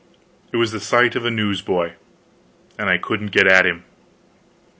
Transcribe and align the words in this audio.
It 0.51 0.57
was 0.57 0.71
the 0.71 0.79
sight 0.79 1.15
of 1.15 1.25
a 1.25 1.29
newsboy 1.29 1.93
and 2.79 2.89
I 2.89 2.97
couldn't 2.97 3.27
get 3.29 3.45
at 3.45 3.67
him! 3.67 3.83